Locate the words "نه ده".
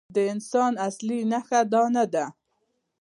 1.95-2.25